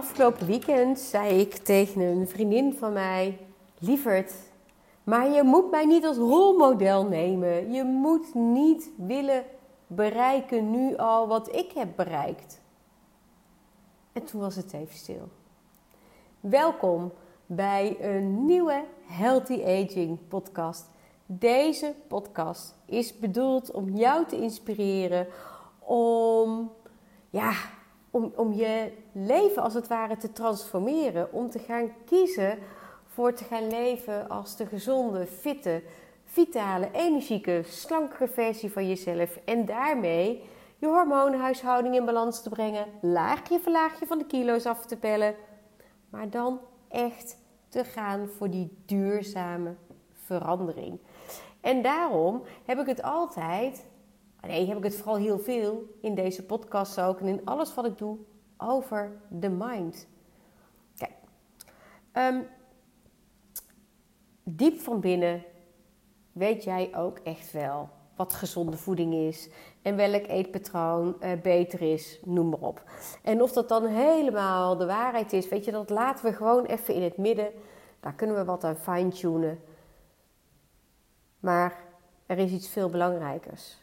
[0.00, 3.38] Afgelopen weekend zei ik tegen een vriendin van mij:
[3.78, 4.32] Lieverd,
[5.04, 7.72] maar je moet mij niet als rolmodel nemen.
[7.72, 9.44] Je moet niet willen
[9.86, 12.60] bereiken nu al wat ik heb bereikt.
[14.12, 15.28] En toen was het even stil.
[16.40, 17.12] Welkom
[17.46, 20.90] bij een nieuwe Healthy Aging podcast.
[21.26, 25.26] Deze podcast is bedoeld om jou te inspireren
[25.78, 26.72] om
[27.30, 27.52] ja,
[28.10, 31.32] om, om je leven als het ware te transformeren.
[31.32, 32.58] Om te gaan kiezen
[33.06, 35.82] voor te gaan leven als de gezonde, fitte,
[36.24, 39.38] vitale, energieke, slankere versie van jezelf.
[39.44, 40.44] En daarmee
[40.78, 42.86] je hormoonhuishouding in balans te brengen.
[43.00, 45.34] Laagje voor laagje van de kilo's af te pellen.
[46.10, 47.36] Maar dan echt
[47.68, 49.74] te gaan voor die duurzame
[50.24, 50.98] verandering.
[51.60, 53.88] En daarom heb ik het altijd
[54.46, 57.84] Nee, heb ik het vooral heel veel in deze podcast ook en in alles wat
[57.84, 58.18] ik doe
[58.60, 60.06] over de mind.
[60.96, 61.12] Kijk,
[62.12, 62.46] um,
[64.42, 65.44] diep van binnen
[66.32, 69.48] weet jij ook echt wel wat gezonde voeding is
[69.82, 72.82] en welk eetpatroon uh, beter is, noem maar op.
[73.22, 76.94] En of dat dan helemaal de waarheid is, weet je, dat laten we gewoon even
[76.94, 77.50] in het midden.
[78.00, 79.60] Daar kunnen we wat aan fine-tunen.
[81.40, 81.84] Maar
[82.26, 83.82] er is iets veel belangrijkers.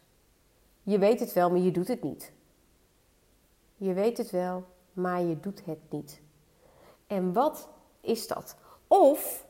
[0.84, 2.32] Je weet het wel, maar je doet het niet.
[3.78, 6.22] Je weet het wel, maar je doet het niet.
[7.08, 7.70] En wat
[8.02, 8.56] is dat?
[8.88, 9.46] Of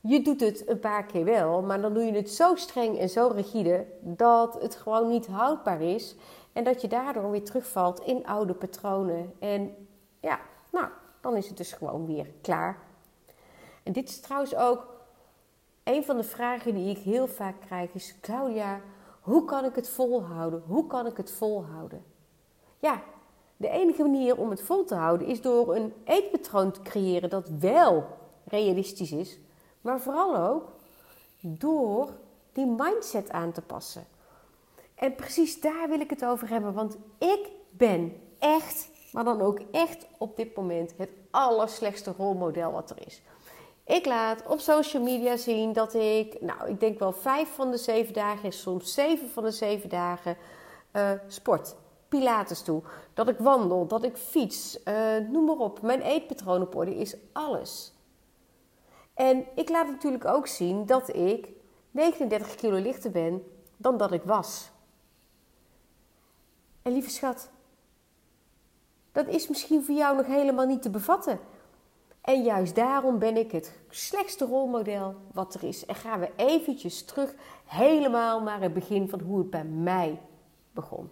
[0.00, 3.08] je doet het een paar keer wel, maar dan doe je het zo streng en
[3.08, 6.16] zo rigide dat het gewoon niet houdbaar is.
[6.52, 9.32] En dat je daardoor weer terugvalt in oude patronen.
[9.38, 9.88] En
[10.20, 10.86] ja, nou,
[11.20, 12.78] dan is het dus gewoon weer klaar.
[13.82, 14.86] En dit is trouwens ook
[15.84, 18.80] een van de vragen die ik heel vaak krijg: is Claudia,
[19.20, 20.62] hoe kan ik het volhouden?
[20.66, 22.04] Hoe kan ik het volhouden?
[22.78, 23.02] Ja,
[23.56, 27.48] de enige manier om het vol te houden is door een eetpatroon te creëren dat
[27.48, 28.06] wel
[28.44, 29.38] realistisch is,
[29.80, 30.72] maar vooral ook
[31.40, 32.10] door
[32.52, 34.06] die mindset aan te passen.
[34.94, 39.60] En precies daar wil ik het over hebben, want ik ben echt, maar dan ook
[39.70, 43.22] echt op dit moment het allerslechtste rolmodel wat er is.
[43.86, 47.76] Ik laat op social media zien dat ik, nou, ik denk wel vijf van de
[47.76, 50.36] zeven dagen, soms zeven van de zeven dagen
[50.92, 51.76] uh, sport.
[52.18, 52.82] Pilates toe.
[53.14, 55.82] Dat ik wandel, dat ik fiets, uh, noem maar op.
[55.82, 57.92] Mijn eetpatroon op orde is alles.
[59.14, 61.48] En ik laat natuurlijk ook zien dat ik
[61.90, 63.42] 39 kilo lichter ben
[63.76, 64.70] dan dat ik was.
[66.82, 67.50] En lieve schat,
[69.12, 71.38] dat is misschien voor jou nog helemaal niet te bevatten.
[72.20, 75.86] En juist daarom ben ik het slechtste rolmodel wat er is.
[75.86, 80.20] En gaan we eventjes terug helemaal naar het begin van hoe het bij mij
[80.72, 81.10] begon.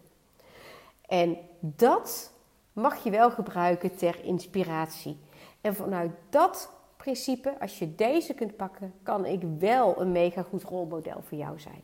[1.12, 2.32] En dat
[2.72, 5.20] mag je wel gebruiken ter inspiratie.
[5.60, 10.62] En vanuit dat principe, als je deze kunt pakken, kan ik wel een mega goed
[10.62, 11.82] rolmodel voor jou zijn.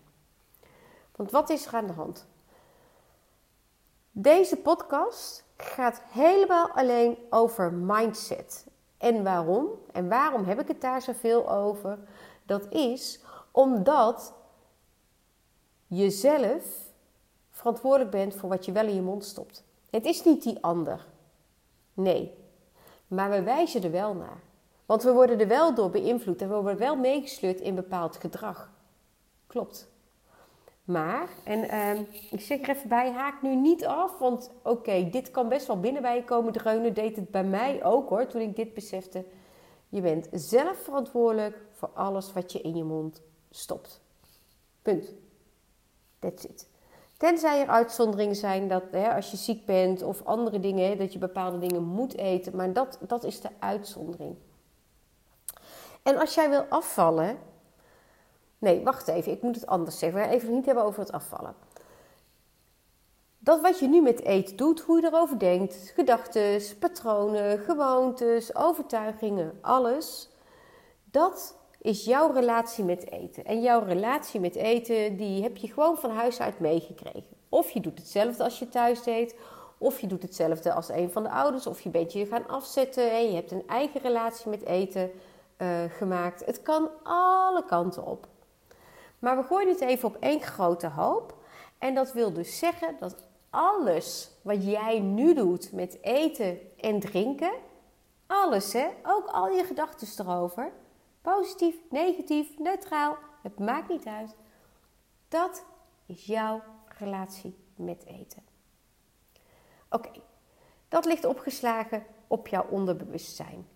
[1.17, 2.27] Want wat is er aan de hand?
[4.11, 8.67] Deze podcast gaat helemaal alleen over mindset.
[8.99, 9.69] En waarom?
[9.93, 11.99] En waarom heb ik het daar zoveel over?
[12.47, 14.35] Dat is omdat
[15.87, 16.88] je zelf
[17.59, 19.65] verantwoordelijk bent voor wat je wel in je mond stopt.
[19.91, 21.07] Het is niet die ander.
[21.95, 22.35] Nee.
[23.07, 24.41] Maar we wijzen er wel naar.
[24.87, 28.71] Want we worden er wel door beïnvloed en we worden wel meegesleurd in bepaald gedrag.
[29.47, 29.89] Klopt.
[30.85, 35.31] Maar, en uh, ik zeg er even bij, haak nu niet af, want oké, dit
[35.31, 36.95] kan best wel binnen bij je komen dreunen.
[36.95, 39.25] Deed het bij mij ook hoor, toen ik dit besefte.
[39.89, 44.01] Je bent zelf verantwoordelijk voor alles wat je in je mond stopt.
[44.83, 45.15] Punt.
[46.19, 46.69] That's it.
[47.19, 51.19] Tenzij er uitzonderingen zijn dat hè, als je ziek bent of andere dingen, dat je
[51.19, 52.57] bepaalde dingen moet eten.
[52.57, 54.37] Maar dat, dat is de uitzondering.
[56.03, 57.39] En als jij wil afvallen,
[58.59, 59.33] Nee, wacht even.
[59.33, 60.21] Ik moet het anders zeggen.
[60.21, 61.55] Gaan even niet hebben over het afvallen.
[63.39, 69.59] Dat wat je nu met eten doet, hoe je erover denkt, gedachten, patronen, gewoontes, overtuigingen,
[69.61, 70.31] alles,
[71.05, 73.45] dat is jouw relatie met eten.
[73.45, 77.37] En jouw relatie met eten, die heb je gewoon van huis uit meegekregen.
[77.49, 79.35] Of je doet hetzelfde als je thuis deed,
[79.79, 83.11] of je doet hetzelfde als een van de ouders, of je bent je gaan afzetten
[83.11, 85.11] en je hebt een eigen relatie met eten
[85.59, 86.47] uh, gemaakt.
[86.47, 88.27] Het kan alle kanten op.
[89.19, 91.35] Maar we gooien het even op één grote hoop.
[91.79, 93.17] En dat wil dus zeggen dat
[93.51, 97.53] alles wat jij nu doet met eten en drinken,
[98.27, 100.73] alles hè, ook al je gedachten erover,
[101.37, 104.35] positief, negatief, neutraal, het maakt niet uit.
[105.29, 105.65] Dat
[106.07, 106.63] is jouw
[106.99, 108.43] relatie met eten.
[109.91, 110.11] Oké,
[110.89, 113.69] dat ligt opgeslagen op jouw onderbewustzijn.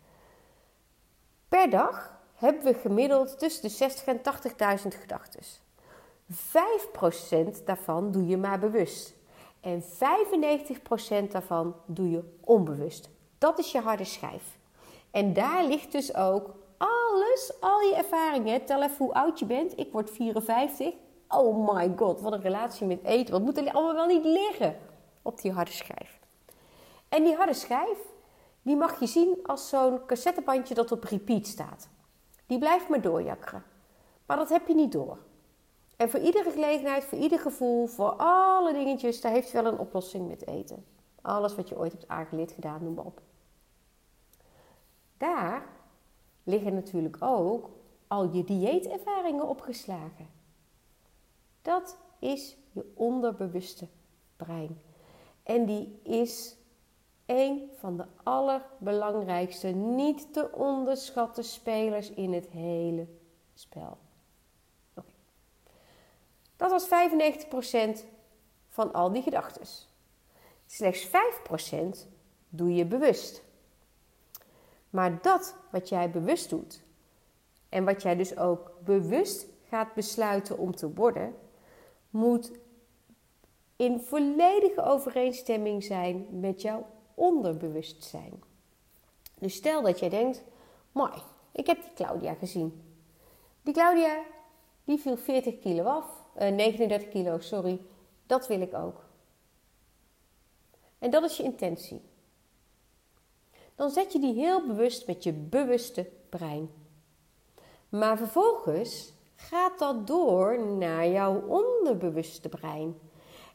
[1.49, 4.21] Per dag hebben we gemiddeld tussen de 60 en
[4.81, 5.43] 80.000 gedachten.
[6.33, 9.15] 5% daarvan doe je maar bewust.
[9.61, 9.87] En 95%
[11.31, 13.11] daarvan doe je onbewust.
[13.39, 14.59] Dat is je harde schijf.
[15.11, 18.65] En daar ligt dus ook alles, al je ervaringen.
[18.65, 19.79] Tel even hoe oud je bent.
[19.79, 20.95] Ik word 54.
[21.29, 23.33] Oh my god, wat een relatie met eten.
[23.33, 24.77] Wat moet er allemaal wel niet liggen
[25.23, 26.21] op die harde schijf?
[27.09, 27.99] En die harde schijf,
[28.63, 31.89] die mag je zien als zo'n cassettebandje dat op repeat staat.
[32.47, 33.65] Die blijft maar doorjakkeren.
[34.27, 35.19] Maar dat heb je niet door.
[35.97, 40.29] En voor iedere gelegenheid, voor ieder gevoel, voor alle dingetjes, daar heeft wel een oplossing
[40.29, 40.87] met eten.
[41.23, 43.21] Alles wat je ooit hebt aangeleerd, gedaan, noem maar op.
[45.17, 45.67] Daar
[46.43, 47.71] liggen natuurlijk ook
[48.07, 50.29] al je dieetervaringen opgeslagen.
[51.63, 53.89] Dat is je onderbewuste
[54.37, 54.81] brein.
[55.43, 56.57] En die is
[57.27, 63.07] een van de allerbelangrijkste, niet te onderschatten spelers in het hele
[63.55, 63.99] spel.
[66.57, 66.89] Dat was
[68.01, 68.05] 95%
[68.69, 69.67] van al die gedachten.
[70.67, 71.11] Slechts 5%
[72.49, 73.43] doe je bewust.
[74.93, 76.83] Maar dat wat jij bewust doet
[77.69, 81.35] en wat jij dus ook bewust gaat besluiten om te worden,
[82.11, 82.53] moet
[83.77, 88.43] in volledige overeenstemming zijn met jouw onderbewustzijn.
[89.39, 90.43] Dus stel dat jij denkt:
[90.93, 91.13] mooi,
[91.53, 92.83] ik heb die Claudia gezien.
[93.63, 94.23] Die Claudia
[94.85, 97.81] die viel 40 kilo af 39 eh, kilo, sorry.
[98.27, 99.05] Dat wil ik ook.
[100.99, 102.01] En dat is je intentie.
[103.75, 106.71] Dan zet je die heel bewust met je bewuste brein.
[107.89, 112.99] Maar vervolgens gaat dat door naar jouw onderbewuste brein.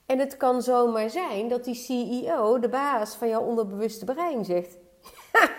[0.05, 4.77] En het kan zomaar zijn dat die CEO, de baas van jouw onderbewuste brein, zegt: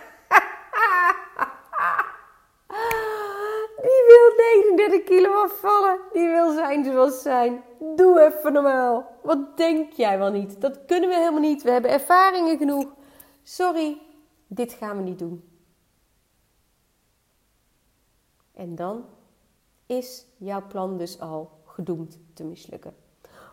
[4.09, 4.37] wil
[4.75, 5.99] 39 kilo afvallen.
[6.13, 7.63] Die wil zijn zoals zijn.
[7.97, 9.07] Doe even normaal.
[9.23, 10.61] Wat denk jij wel niet?
[10.61, 11.63] Dat kunnen we helemaal niet.
[11.63, 12.87] We hebben ervaringen genoeg.
[13.43, 14.01] Sorry,
[14.49, 15.49] dit gaan we niet doen.
[18.55, 19.05] En dan
[19.87, 22.95] is jouw plan dus al gedoemd te mislukken.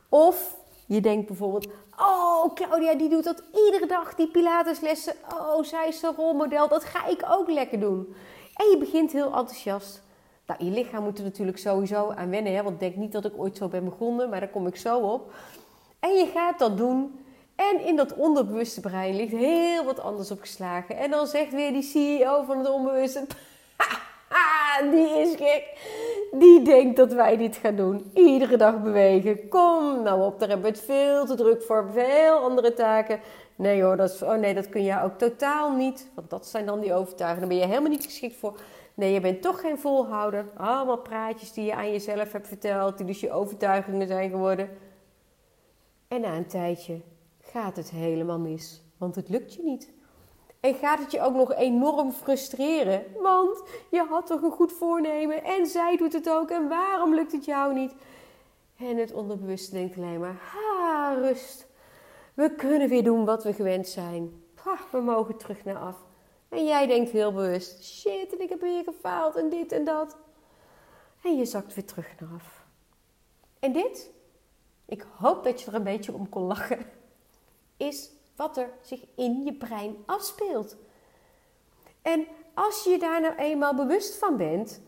[0.09, 5.13] Of je denkt bijvoorbeeld: Oh, Claudia, die doet dat iedere dag, die Pilateslessen.
[5.33, 8.15] Oh, zij is een rolmodel, dat ga ik ook lekker doen.
[8.55, 10.03] En je begint heel enthousiast.
[10.45, 12.55] Nou, je lichaam moet er natuurlijk sowieso aan wennen.
[12.55, 12.63] Hè?
[12.63, 15.33] Want denk niet dat ik ooit zo ben begonnen, maar daar kom ik zo op.
[15.99, 17.24] En je gaat dat doen.
[17.55, 20.97] En in dat onderbewuste brein ligt heel wat anders opgeslagen.
[20.97, 23.25] En dan zegt weer die CEO van het onbewuste:
[24.91, 25.63] die is gek.
[26.31, 28.11] Die denkt dat wij dit gaan doen.
[28.13, 29.47] Iedere dag bewegen.
[29.47, 31.89] Kom nou op, daar hebben we het veel te druk voor.
[31.93, 33.19] Veel andere taken.
[33.55, 36.09] Nee hoor, dat, is, oh nee, dat kun je ook totaal niet.
[36.15, 37.49] Want dat zijn dan die overtuigingen.
[37.49, 38.59] Daar ben je helemaal niet geschikt voor.
[38.93, 40.45] Nee, je bent toch geen volhouder.
[40.57, 44.69] Allemaal praatjes die je aan jezelf hebt verteld, die dus je overtuigingen zijn geworden.
[46.07, 47.01] En na een tijdje
[47.55, 49.93] gaat het helemaal mis, want het lukt je niet.
[50.59, 55.43] En gaat het je ook nog enorm frustreren, want je had toch een goed voornemen
[55.43, 57.95] en zij doet het ook en waarom lukt het jou niet?
[58.77, 61.67] En het onderbewuste denkt alleen maar, ha, rust.
[62.33, 64.43] We kunnen weer doen wat we gewend zijn.
[64.91, 65.97] We mogen terug naar af.
[66.49, 70.17] En jij denkt heel bewust: shit, en ik heb weer gefaald en dit en dat.
[71.23, 72.65] En je zakt weer terug naar af.
[73.59, 74.11] En dit,
[74.85, 76.85] ik hoop dat je er een beetje om kon lachen,
[77.77, 80.75] is wat er zich in je brein afspeelt.
[82.01, 84.81] En als je daar nou eenmaal bewust van bent,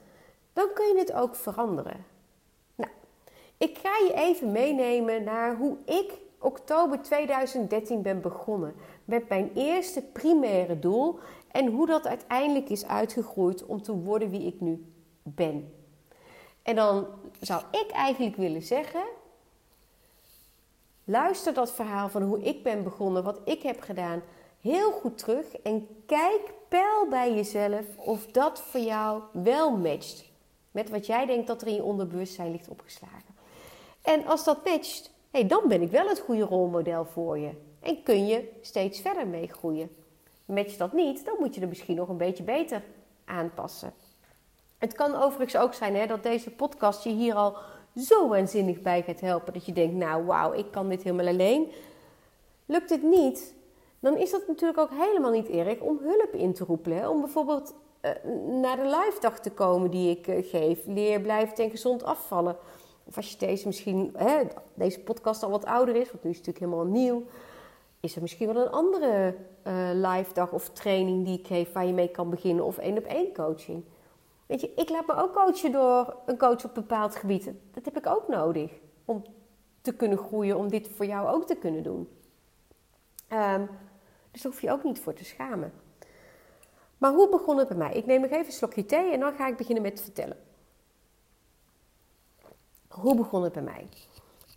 [0.54, 2.06] dan kun je het ook veranderen.
[2.76, 2.92] Nou,
[3.58, 8.76] ik ga je even meenemen naar hoe ik oktober 2013 ben begonnen
[9.06, 11.20] met mijn eerste primaire doel
[11.52, 14.86] en hoe dat uiteindelijk is uitgegroeid om te worden wie ik nu
[15.24, 15.74] ben.
[16.64, 17.08] En dan
[17.40, 19.04] zou ik eigenlijk willen zeggen:
[21.08, 24.22] luister dat verhaal van hoe ik ben begonnen, wat ik heb gedaan,
[24.62, 30.26] heel goed terug en kijk peil bij jezelf of dat voor jou wel matcht
[30.72, 33.36] met wat jij denkt dat er in je onderbewustzijn ligt opgeslagen.
[34.02, 37.50] En als dat matcht, hey, dan ben ik wel het goede rolmodel voor je
[37.80, 39.96] en kun je steeds verder mee groeien.
[40.46, 42.84] Match dat niet, dan moet je er misschien nog een beetje beter
[43.26, 43.94] aanpassen.
[44.78, 47.58] Het kan overigens ook zijn hè, dat deze podcast je hier al
[47.98, 51.72] zo waanzinnig bij gaat helpen dat je denkt, nou wauw, ik kan dit helemaal alleen.
[52.66, 53.54] Lukt het niet,
[54.00, 57.10] dan is dat natuurlijk ook helemaal niet erg om hulp in te roepen.
[57.10, 58.12] Om bijvoorbeeld uh,
[58.62, 60.80] naar de live dag te komen die ik uh, geef.
[60.86, 62.58] Leer, blijven en gezond afvallen.
[63.04, 64.42] Of als je deze misschien, hè,
[64.74, 67.24] deze podcast al wat ouder is, want nu is het natuurlijk helemaal nieuw
[68.00, 69.36] is er misschien wel een andere
[69.68, 72.98] uh, live dag of training die ik geef waar je mee kan beginnen of één
[72.98, 73.84] op één coaching.
[74.48, 77.52] Weet je, ik laat me ook coachen door een coach op bepaald gebied.
[77.72, 78.72] Dat heb ik ook nodig
[79.06, 79.24] om
[79.82, 82.10] te kunnen groeien, om dit voor jou ook te kunnen doen.
[83.34, 83.70] Um,
[84.32, 85.74] dus daar hoef je ook niet voor te schamen.
[86.98, 87.94] Maar hoe begon het bij mij?
[87.94, 90.38] Ik neem nog even een slokje thee en dan ga ik beginnen met vertellen.
[92.88, 93.88] Hoe begon het bij mij?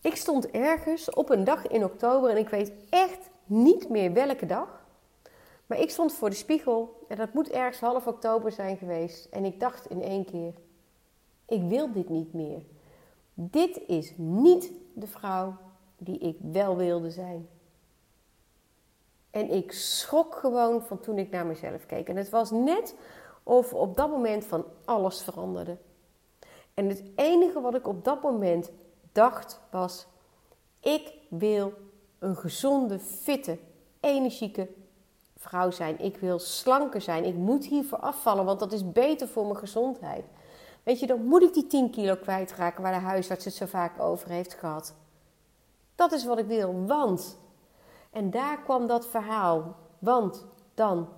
[0.02, 4.46] Ik stond ergens op een dag in oktober en ik weet echt niet meer welke
[4.46, 4.79] dag.
[5.70, 9.24] Maar ik stond voor de spiegel en dat moet ergens half oktober zijn geweest.
[9.24, 10.54] En ik dacht in één keer:
[11.46, 12.62] ik wil dit niet meer.
[13.34, 15.56] Dit is niet de vrouw
[15.96, 17.48] die ik wel wilde zijn.
[19.30, 22.08] En ik schrok gewoon van toen ik naar mezelf keek.
[22.08, 22.94] En het was net
[23.42, 25.76] of op dat moment van alles veranderde.
[26.74, 28.70] En het enige wat ik op dat moment
[29.12, 30.06] dacht was:
[30.80, 31.72] ik wil
[32.18, 33.58] een gezonde, fitte,
[34.00, 34.68] energieke
[35.40, 36.00] vrouw zijn.
[36.00, 37.24] Ik wil slanker zijn.
[37.24, 40.24] Ik moet hiervoor afvallen, want dat is beter voor mijn gezondheid.
[40.82, 44.00] Weet je, dan moet ik die 10 kilo kwijtraken waar de huisarts het zo vaak
[44.00, 44.94] over heeft gehad.
[45.94, 47.38] Dat is wat ik wil, want.
[48.10, 49.76] En daar kwam dat verhaal.
[49.98, 51.08] Want dan.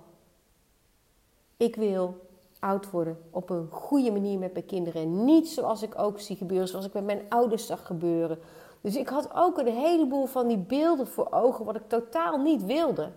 [1.57, 2.27] Ik wil
[2.59, 5.25] oud worden op een goede manier met mijn kinderen.
[5.25, 8.39] niet zoals ik ook zie gebeuren, zoals ik met mijn ouders zag gebeuren.
[8.81, 12.65] Dus ik had ook een heleboel van die beelden voor ogen wat ik totaal niet
[12.65, 13.11] wilde.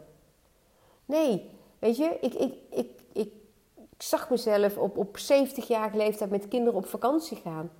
[1.07, 3.33] Nee, weet je, ik, ik, ik, ik,
[3.99, 7.71] zag mezelf op, op 70-jarige leeftijd met kinderen op vakantie gaan.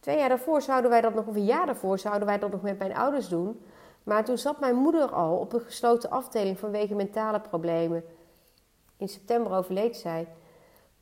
[0.00, 2.62] Twee jaar daarvoor zouden wij dat nog, of een jaar daarvoor zouden wij dat nog
[2.62, 3.62] met mijn ouders doen.
[4.02, 8.04] Maar toen zat mijn moeder al op een gesloten afdeling vanwege mentale problemen.
[8.96, 10.28] In september overleed zij.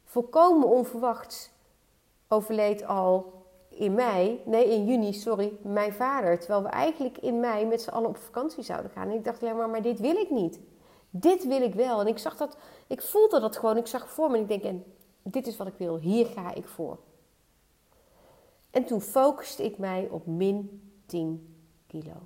[0.05, 1.51] Volkomen onverwachts
[2.29, 3.36] overleed al
[3.77, 6.39] in mei, nee in juni, sorry, mijn vader.
[6.39, 9.09] Terwijl we eigenlijk in mei met z'n allen op vakantie zouden gaan.
[9.09, 10.61] En ik dacht alleen maar, maar dit wil ik niet.
[11.11, 12.01] Dit wil ik wel.
[12.01, 12.57] En ik zag dat,
[12.87, 13.77] ik voelde dat gewoon.
[13.77, 14.85] Ik zag voor me en ik denk, en
[15.23, 15.99] dit is wat ik wil.
[15.99, 16.99] Hier ga ik voor.
[18.71, 21.57] En toen focuste ik mij op min 10
[21.87, 22.17] kilo.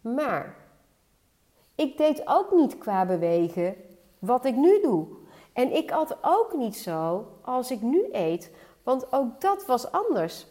[0.00, 0.56] Maar
[1.74, 3.76] ik deed ook niet qua bewegen
[4.18, 5.06] wat ik nu doe.
[5.52, 8.50] En ik had ook niet zo als ik nu eet,
[8.86, 10.46] want ook dat was anders.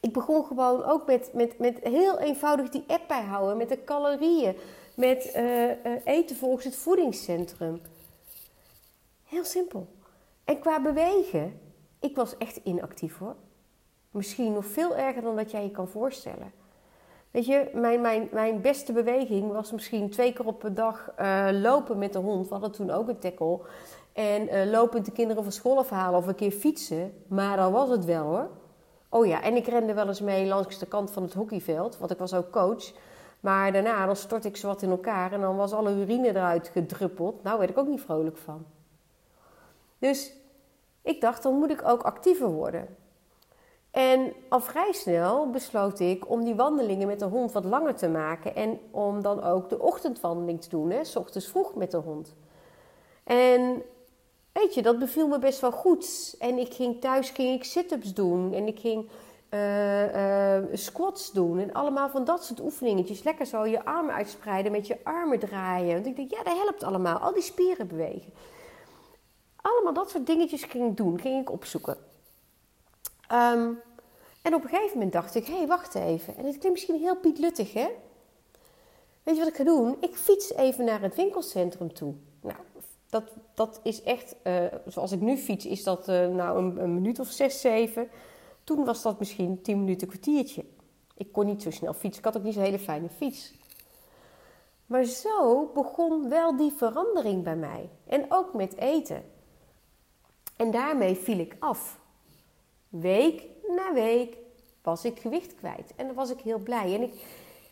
[0.00, 4.56] Ik begon gewoon ook met, met, met heel eenvoudig die app bijhouden, met de calorieën,
[4.94, 5.70] met uh,
[6.04, 7.80] eten volgens het voedingscentrum.
[9.24, 9.86] Heel simpel.
[10.44, 11.60] En qua bewegen,
[12.00, 13.36] ik was echt inactief hoor.
[14.10, 16.52] Misschien nog veel erger dan dat jij je kan voorstellen.
[17.30, 21.48] Weet je, mijn, mijn, mijn beste beweging was misschien twee keer op een dag uh,
[21.52, 22.48] lopen met de hond.
[22.48, 23.60] We hadden toen ook een tackle.
[24.20, 27.12] En uh, lopen de kinderen van school afhalen of een keer fietsen.
[27.26, 28.48] Maar dan was het wel hoor.
[29.08, 31.98] Oh ja, en ik rende wel eens mee langs de kant van het hockeyveld.
[31.98, 32.92] Want ik was ook coach.
[33.40, 35.32] Maar daarna dan stort ik ze wat in elkaar.
[35.32, 37.42] En dan was alle urine eruit gedruppeld.
[37.42, 38.66] Nou werd ik ook niet vrolijk van.
[39.98, 40.32] Dus
[41.02, 42.96] ik dacht, dan moet ik ook actiever worden.
[43.90, 48.08] En al vrij snel besloot ik om die wandelingen met de hond wat langer te
[48.08, 48.54] maken.
[48.54, 52.34] En om dan ook de ochtendwandeling te doen, hè, s ochtends vroeg met de hond.
[53.24, 53.82] En
[54.60, 56.34] weet je, dat beviel me best wel goed.
[56.38, 58.54] En ik ging thuis ging ik sit-ups doen.
[58.54, 59.08] En ik ging
[59.50, 61.58] uh, uh, squats doen.
[61.58, 63.22] En allemaal van dat soort oefeningetjes.
[63.22, 65.94] Lekker zo je armen uitspreiden, met je armen draaien.
[65.94, 67.18] Want ik denk, ja, dat helpt allemaal.
[67.18, 68.32] Al die spieren bewegen.
[69.56, 71.20] Allemaal dat soort dingetjes ging ik doen.
[71.20, 71.96] Ging ik opzoeken.
[73.32, 73.80] Um,
[74.42, 76.36] en op een gegeven moment dacht ik, hé, hey, wacht even.
[76.36, 77.88] En dit klinkt misschien heel pietluttig, hè?
[79.22, 79.96] Weet je wat ik ga doen?
[80.00, 82.14] Ik fiets even naar het winkelcentrum toe.
[83.10, 86.94] Dat, dat is echt, uh, zoals ik nu fiets, is dat uh, nou een, een,
[86.94, 88.08] minuut of zes, zeven.
[88.64, 90.64] Toen was dat misschien tien minuten, kwartiertje.
[91.16, 92.18] Ik kon niet zo snel fietsen.
[92.18, 93.52] Ik had ook niet zo'n hele fijne fiets.
[94.86, 97.88] Maar zo begon wel die verandering bij mij.
[98.06, 99.24] En ook met eten.
[100.56, 102.00] En daarmee viel ik af.
[102.88, 104.36] Week na week
[104.82, 105.92] was ik gewicht kwijt.
[105.96, 106.94] En dan was ik heel blij.
[106.94, 107.26] En ik,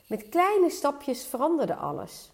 [0.06, 2.30] met kleine stapjes veranderde alles.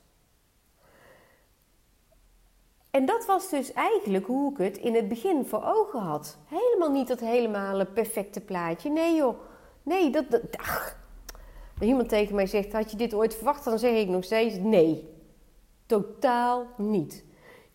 [2.94, 6.38] En dat was dus eigenlijk hoe ik het in het begin voor ogen had.
[6.48, 8.90] Helemaal niet dat helemaal perfecte plaatje.
[8.90, 9.34] Nee joh.
[9.82, 10.30] Nee, dat...
[10.30, 10.42] dat.
[11.78, 13.64] Als iemand tegen mij zegt, had je dit ooit verwacht?
[13.64, 15.08] Dan zeg ik nog steeds nee.
[15.86, 17.24] Totaal niet.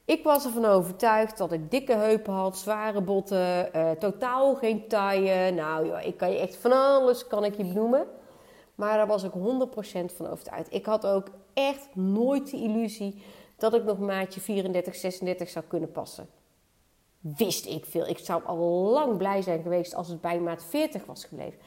[0.05, 5.51] Ik was ervan overtuigd dat ik dikke heupen had, zware botten, uh, totaal geen taille.
[5.51, 8.07] Nou joh, ik kan je echt van alles kan ik je benoemen.
[8.75, 10.73] Maar daar was ik 100% van overtuigd.
[10.73, 13.23] Ik had ook echt nooit de illusie
[13.59, 16.29] dat ik nog maatje 34, 36 zou kunnen passen.
[17.19, 18.07] Wist ik veel.
[18.07, 18.57] Ik zou al
[18.91, 21.59] lang blij zijn geweest als het bij maat 40 was gebleven.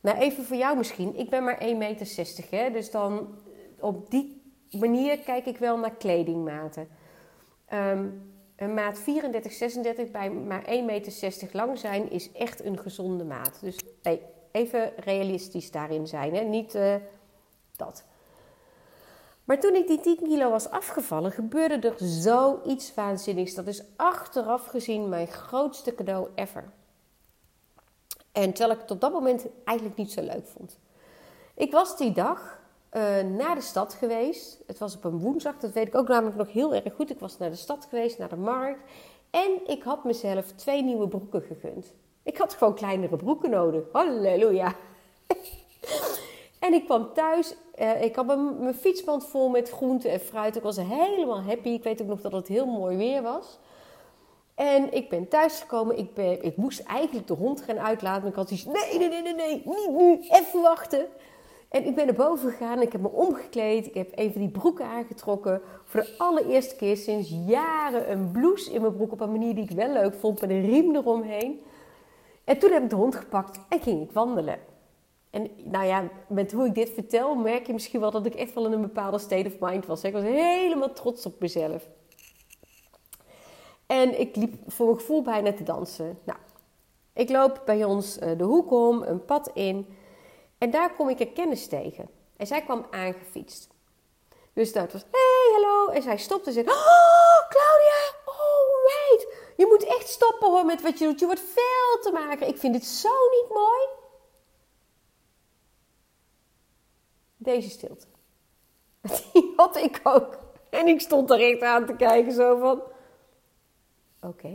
[0.00, 1.18] Nou, even voor jou misschien.
[1.18, 2.06] Ik ben maar 1,60 meter,
[2.50, 2.70] hè?
[2.70, 3.28] dus dan
[3.80, 6.88] op die manier kijk ik wel naar kledingmaten.
[7.66, 8.08] Ehm,
[8.56, 13.58] een maat 34, 36 bij maar 1,60 meter lang zijn is echt een gezonde maat.
[13.60, 14.22] Dus hey,
[14.52, 16.40] even realistisch daarin zijn, hè?
[16.40, 16.94] niet uh,
[17.76, 18.04] dat.
[19.44, 23.54] Maar toen ik die 10 kilo was afgevallen, gebeurde er zoiets waanzinnigs.
[23.54, 26.72] Dat is achteraf gezien mijn grootste cadeau ever.
[28.32, 30.78] En terwijl ik het op dat moment eigenlijk niet zo leuk vond.
[31.54, 32.60] Ik was die dag
[32.92, 34.62] uh, naar de stad geweest.
[34.66, 37.10] Het was op een woensdag, dat weet ik ook namelijk nog heel erg goed.
[37.10, 38.80] Ik was naar de stad geweest, naar de markt.
[39.30, 41.94] En ik had mezelf twee nieuwe broeken gegund.
[42.22, 43.82] Ik had gewoon kleinere broeken nodig.
[43.92, 44.74] Halleluja.
[46.64, 47.54] en ik kwam thuis.
[47.80, 50.56] Uh, ik had mijn, mijn fietsband vol met groenten en fruit.
[50.56, 51.68] Ik was helemaal happy.
[51.68, 53.58] Ik weet ook nog dat het heel mooi weer was.
[54.54, 55.98] En ik ben thuisgekomen.
[55.98, 58.20] Ik, ik moest eigenlijk de hond gaan uitlaten.
[58.22, 58.64] Maar ik had iets.
[58.64, 60.18] Nee, nee, nee, nee, nee, niet nu.
[60.30, 61.06] Even wachten.
[61.68, 62.82] En ik ben naar boven gegaan.
[62.82, 63.86] Ik heb me omgekleed.
[63.86, 65.60] Ik heb een van die broeken aangetrokken.
[65.84, 69.12] Voor de allereerste keer sinds jaren een blouse in mijn broek.
[69.12, 70.40] Op een manier die ik wel leuk vond.
[70.40, 71.62] Met een riem eromheen.
[72.44, 74.73] En toen heb ik de hond gepakt en ging ik wandelen.
[75.34, 78.54] En nou ja, met hoe ik dit vertel, merk je misschien wel dat ik echt
[78.54, 80.04] wel in een bepaalde state of mind was.
[80.04, 81.88] Ik was helemaal trots op mezelf.
[83.86, 86.18] En ik liep voor mijn gevoel bijna te dansen.
[86.24, 86.38] Nou,
[87.12, 89.96] ik loop bij ons eh, de hoek om, een pad in.
[90.58, 92.08] En daar kom ik een kennis tegen.
[92.36, 93.68] En zij kwam aangefietst.
[94.52, 95.88] Dus dat was, hey, hallo.
[95.88, 99.34] En zij stopte en zei, oh, Claudia, oh, wait.
[99.56, 101.20] Je moet echt stoppen hoor met wat je doet.
[101.20, 102.48] Je wordt veel te maken.
[102.48, 104.02] Ik vind dit zo niet mooi.
[107.44, 108.06] Deze stilte.
[109.32, 110.38] Die had ik ook.
[110.70, 112.82] En ik stond er echt aan te kijken zo van...
[114.20, 114.54] Oké.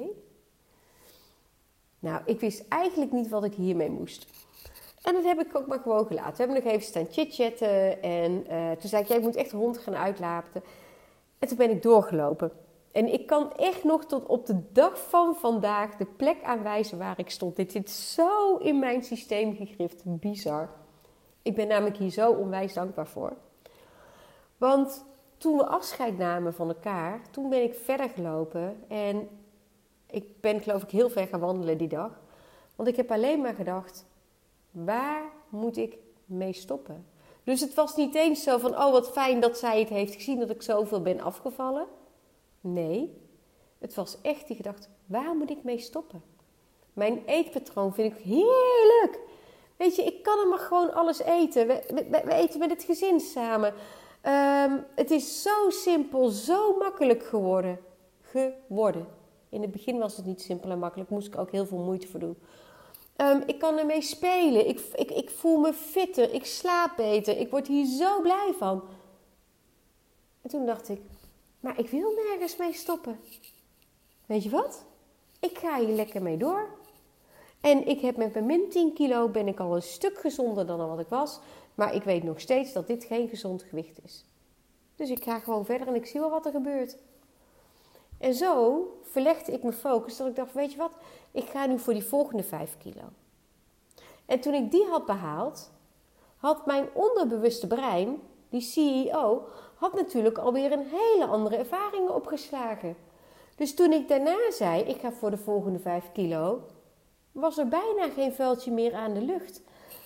[2.00, 4.27] Nou, ik wist eigenlijk niet wat ik hiermee moest.
[5.01, 6.31] En dat heb ik ook maar gewoon gelaten.
[6.31, 8.01] We hebben nog even staan chitchatten.
[8.01, 10.63] En uh, toen zei ik, jij moet echt de hond gaan uitlaten.
[11.39, 12.52] En toen ben ik doorgelopen.
[12.91, 17.19] En ik kan echt nog tot op de dag van vandaag de plek aanwijzen waar
[17.19, 17.56] ik stond.
[17.56, 20.02] Dit zit zo in mijn systeem gegrift.
[20.06, 20.69] Bizar.
[21.41, 23.34] Ik ben namelijk hier zo onwijs dankbaar voor.
[24.58, 25.06] Want
[25.38, 28.84] toen we afscheid namen van elkaar, toen ben ik verder gelopen.
[28.88, 29.30] En
[30.08, 32.19] ik ben geloof ik heel ver gaan wandelen die dag.
[32.75, 34.06] Want ik heb alleen maar gedacht,
[34.71, 37.06] waar moet ik mee stoppen?
[37.43, 40.39] Dus het was niet eens zo van, oh wat fijn dat zij het heeft gezien
[40.39, 41.88] dat ik zoveel ben afgevallen.
[42.62, 43.17] Nee,
[43.78, 46.23] het was echt die gedachte, waar moet ik mee stoppen?
[46.93, 49.19] Mijn eetpatroon vind ik heerlijk.
[49.80, 51.68] Weet je, ik kan er maar gewoon alles eten.
[51.68, 53.74] We, eten met het gezin samen.
[54.22, 57.80] Ehm, het is zo simpel, zo makkelijk geworden.
[58.22, 59.08] Geworden.
[59.50, 61.10] In het begin was het niet simpel en makkelijk.
[61.10, 62.38] Moest ik ook heel veel moeite voor doen.
[63.18, 64.68] Um, ik kan ermee spelen.
[64.68, 66.34] Ik, ik, ik voel me fitter.
[66.34, 67.38] Ik slaap beter.
[67.38, 68.84] Ik word hier zo blij van.
[70.42, 71.02] En toen dacht ik,
[71.60, 73.20] maar ik wil nergens mee stoppen.
[74.26, 74.84] Weet je wat?
[75.39, 76.79] Ik ga hier lekker mee door.
[77.62, 80.88] En ik heb met mijn min 10 kilo ben ik al een stuk gezonder dan
[80.88, 81.39] wat ik was.
[81.76, 84.26] Maar ik weet nog steeds dat dit geen gezond gewicht is.
[84.95, 86.98] Dus ik ga gewoon verder en ik zie wel wat er gebeurt.
[88.17, 90.91] En zo verlegde ik mijn focus dat ik dacht, weet je wat,
[91.32, 93.04] ik ga nu voor die volgende 5 kilo.
[94.26, 95.72] En toen ik die had behaald,
[96.38, 99.43] had mijn onderbewuste brein, die CEO,
[99.76, 102.95] had natuurlijk alweer een hele andere ervaringen opgeslagen.
[103.56, 106.62] Dus toen ik daarna zei, ik ga voor de volgende 5 kilo,
[107.39, 109.62] was er bijna geen vuiltje meer aan de lucht.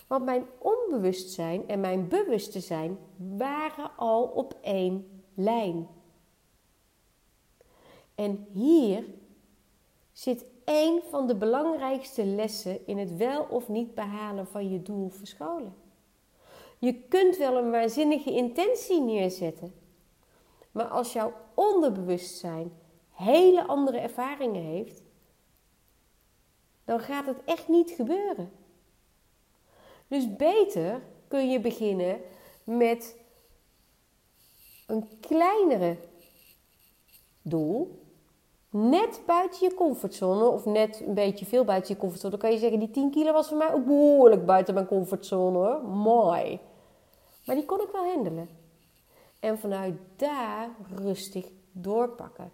[0.08, 2.98] Want mijn onbewustzijn en mijn bewustzijn
[3.38, 5.88] waren al op één lijn.
[8.16, 9.04] En hier
[10.12, 15.10] zit één van de belangrijkste lessen in het wel of niet behalen van je doel
[15.10, 15.76] verscholen.
[16.80, 19.74] Je kunt wel een waanzinnige intentie neerzetten,
[20.72, 22.72] maar als jouw onderbewustzijn
[23.10, 25.03] hele andere ervaringen heeft,
[26.86, 28.52] dan gaat het echt niet gebeuren.
[30.08, 32.22] Dus beter kun je beginnen
[32.64, 33.18] met
[34.88, 35.98] een kleinere
[37.42, 38.02] doel.
[38.70, 42.32] Net buiten je comfortzone, of net een beetje veel buiten je comfortzone.
[42.32, 45.58] Dan kan je zeggen, die 10 kilo was voor mij ook behoorlijk buiten mijn comfortzone
[45.58, 45.84] hoor.
[45.84, 46.60] Mooi.
[47.46, 48.50] Maar die kon ik wel handelen.
[49.40, 52.52] En vanuit daar rustig doorpakken.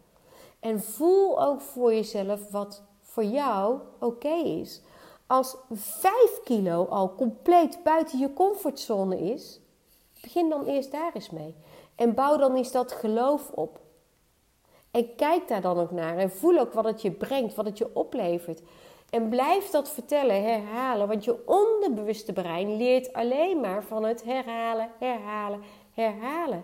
[0.59, 2.83] En voel ook voor jezelf wat
[3.19, 4.81] voor jou oké is.
[5.27, 9.59] Als 5 kilo al compleet buiten je comfortzone is,
[10.21, 11.55] begin dan eerst daar eens mee.
[11.95, 13.79] En bouw dan eens dat geloof op.
[14.91, 17.77] En kijk daar dan ook naar en voel ook wat het je brengt, wat het
[17.77, 18.61] je oplevert.
[19.09, 21.07] En blijf dat vertellen, herhalen.
[21.07, 25.61] Want je onderbewuste brein leert alleen maar van het herhalen, herhalen,
[25.93, 26.63] herhalen.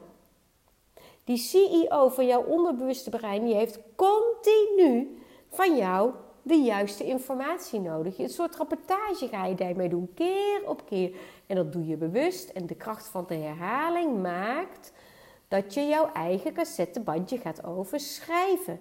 [1.23, 6.11] Die CEO van jouw onderbewuste brein, die heeft continu van jou
[6.45, 8.17] de juiste informatie nodig.
[8.17, 11.15] Een soort rapportage ga je daarmee doen, keer op keer.
[11.47, 12.49] En dat doe je bewust.
[12.49, 14.91] En de kracht van de herhaling maakt
[15.47, 18.79] dat je jouw eigen cassettebandje gaat overschrijven.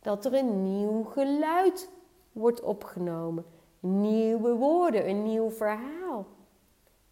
[0.00, 1.90] Dat er een nieuw geluid
[2.32, 3.44] wordt opgenomen.
[3.80, 6.26] Nieuwe woorden, een nieuw verhaal.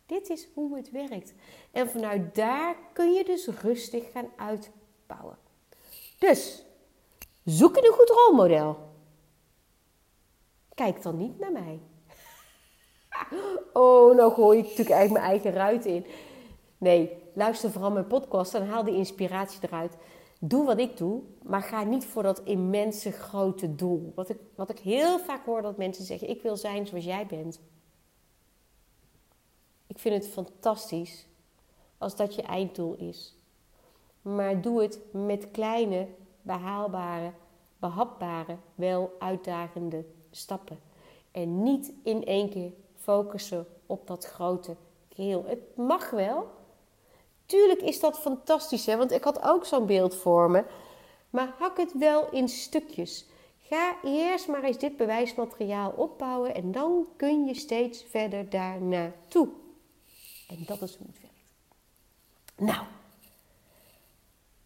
[0.07, 1.35] Dit is hoe het werkt.
[1.71, 5.39] En vanuit daar kun je dus rustig gaan uitbouwen.
[6.19, 6.65] Dus,
[7.45, 8.86] zoek een goed rolmodel.
[10.77, 11.81] Kijk dan niet naar mij.
[13.73, 16.07] Oh, nou gooi ik natuurlijk eigenlijk mijn eigen ruit in.
[16.79, 19.97] Nee, luister vooral mijn podcast en haal die inspiratie eruit.
[20.41, 24.13] Doe wat ik doe, maar ga niet voor dat immense grote doel.
[24.15, 27.27] Wat ik, wat ik heel vaak hoor dat mensen zeggen: Ik wil zijn zoals jij
[27.27, 27.61] bent.
[29.87, 31.27] Ik vind het fantastisch
[31.99, 33.39] als dat je einddoel is.
[34.23, 36.09] Maar doe het met kleine,
[36.43, 37.33] behaalbare,
[37.79, 40.05] behapbare, wel uitdagende
[40.37, 40.79] stappen.
[41.31, 44.77] En niet in één keer focussen op dat grote
[45.15, 45.45] geheel.
[45.47, 46.51] Het mag wel.
[47.47, 48.97] Tuurlijk is dat fantastisch, hè?
[48.97, 50.65] want ik had ook zo'n beeld voor me.
[51.31, 53.27] Maar hak het wel in stukjes.
[53.61, 59.49] Ga eerst maar eens dit bewijsmateriaal opbouwen en dan kun je steeds verder daar naartoe.
[60.49, 61.35] En dat is hoe het werkt.
[62.57, 62.87] Nou,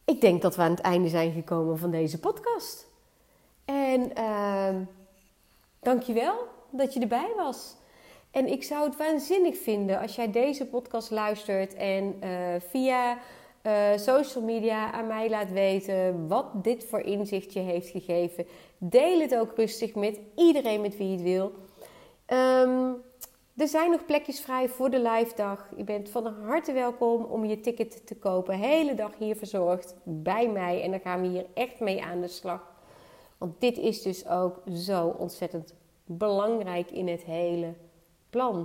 [0.05, 2.87] ik denk dat we aan het einde zijn gekomen van deze podcast.
[3.65, 4.77] En uh,
[5.81, 6.35] dankjewel
[6.71, 7.77] dat je erbij was.
[8.31, 13.19] En ik zou het waanzinnig vinden als jij deze podcast luistert en uh, via
[13.63, 18.47] uh, social media aan mij laat weten wat dit voor inzicht je heeft gegeven.
[18.79, 21.53] Deel het ook rustig met iedereen met wie je het wil.
[22.27, 23.03] Um,
[23.57, 25.69] er zijn nog plekjes vrij voor de live dag.
[25.77, 28.55] Je bent van harte welkom om je ticket te kopen.
[28.55, 30.83] Hele dag hier verzorgd bij mij.
[30.83, 32.70] En dan gaan we hier echt mee aan de slag.
[33.41, 35.75] Want dit is dus ook zo ontzettend
[36.05, 37.75] belangrijk in het hele
[38.31, 38.57] plan.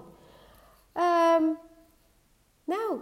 [0.94, 1.58] Um,
[2.64, 3.00] nou,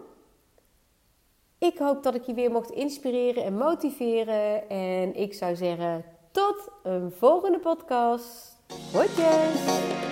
[1.57, 4.69] ik hoop dat ik je weer mocht inspireren en motiveren.
[4.69, 8.57] En ik zou zeggen, tot een volgende podcast.
[8.91, 10.02] Hoi!